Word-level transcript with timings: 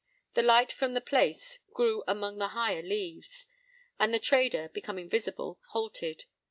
p> 0.33 0.41
The 0.41 0.41
light 0.47 0.71
from 0.71 0.95
the 0.95 0.99
"place" 0.99 1.59
grew 1.75 2.03
among 2.07 2.39
the 2.39 2.47
higher 2.57 2.81
leaves. 2.81 3.45
And 3.99 4.11
the 4.11 4.17
trader, 4.17 4.67
becoming 4.67 5.07
visible, 5.11 5.59
halted. 5.73 6.25